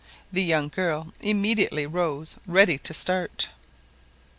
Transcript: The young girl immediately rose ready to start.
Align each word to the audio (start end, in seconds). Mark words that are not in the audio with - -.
The 0.33 0.41
young 0.41 0.69
girl 0.69 1.13
immediately 1.19 1.85
rose 1.85 2.37
ready 2.47 2.79
to 2.79 2.91
start. 2.91 3.49